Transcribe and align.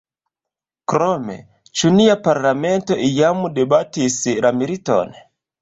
Krome: 0.93 1.35
ĉu 1.81 1.91
nia 1.99 2.15
parlamento 2.29 2.99
iam 3.11 3.47
debatis 3.61 4.21
la 4.47 4.57
militon? 4.63 5.17